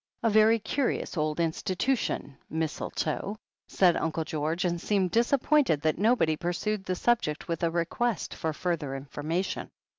"A 0.23 0.31
very 0.31 0.57
curious 0.57 1.15
old 1.15 1.39
institution, 1.39 2.35
mistletoe," 2.49 3.37
said 3.67 3.95
Uncle 3.95 4.23
George, 4.23 4.65
and 4.65 4.81
seemed 4.81 5.11
disappointed 5.11 5.83
tliat 5.83 5.99
nobody 5.99 6.35
pursued 6.35 6.85
the 6.85 6.95
subject 6.95 7.47
with 7.47 7.61
a 7.61 7.69
request 7.69 8.33
for 8.33 8.51
further 8.51 8.99
informa 8.99 9.45
tion. 9.45 9.69